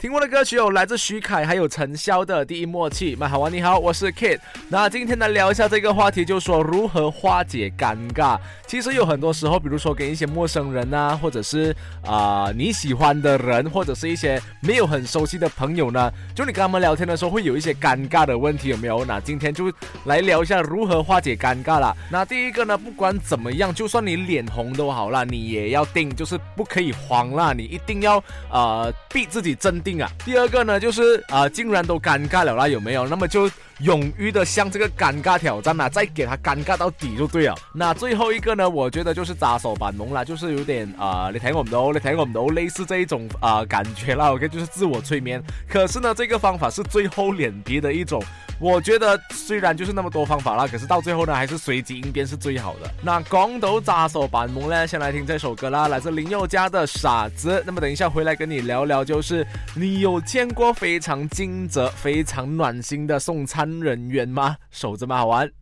[0.00, 3.14] 听过的歌曲有来自徐凯还有陈潇的《第一默契》。
[3.18, 4.40] 麦好玩，你好，我是 Kid。
[4.66, 8.38] 那今天呢聊一下这个话题，就说如何化解尴尬。
[8.66, 19.04] 其实有很多时候，比如说跟一些陌生人啊，或者是啊你喜欢的人，或者是一些没有很熟悉的朋友呢，就你跟他们聊天的时候会有一些尴尬的问题，有没有？
[19.04, 19.70] 那今天就
[20.06, 21.94] 来聊一下如何化解尴尬了。
[22.10, 28.16] 那第一个呢，不管怎么样，就算你脸红都好啦，你也要定，就是不可以慌啦，你一定要
[28.50, 29.89] 呃逼自己镇定。
[30.24, 33.06] 第二个呢，就是啊，竟然都尴尬了啦，有没有？
[33.08, 33.50] 那么就
[33.82, 37.54] 勇于的向这个尴尬挑战啊，再给他尴尬到底就对了。
[37.74, 44.32] 那最后一个呢，我觉得就是扎手板萌啦，就是有点啊，你睇我唔到，你睇我唔到，类似这一种啊感觉啦。
[44.32, 45.42] OK，就是自我催眠。
[45.68, 48.22] 可是呢，这个方法是最厚脸皮的一种。
[48.58, 52.90] 我觉得虽然就是那么多方法啦，可是到最后呢，还是随机应变是最好的。
[53.02, 57.52] 那光头扎手板萌呢，先来听这首歌啦，来自林宥嘉的《傻子》。
[57.64, 64.56] 那么等一下回来跟你聊聊，就是你有见过非常尽责、非常暖心的送餐人员吗？
[64.70, 65.14] 守这么？
[65.16, 65.52] 好玩。